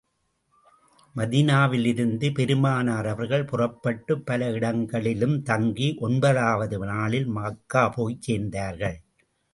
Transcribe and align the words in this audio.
மதீனாவிலிருந்து 1.15 2.27
பெருமானார் 2.33 3.07
அவர்கள் 3.07 3.45
புறப்பட்டுப் 3.45 4.25
பல 4.25 4.49
இடங்களிலும் 4.51 5.37
தங்கி 5.43 5.89
ஒன்பதாவது 5.99 6.79
நாளில் 6.85 7.29
மக்கா 7.37 7.83
போய்ச் 7.89 8.23
சேர்ந்தார்கள். 8.27 8.97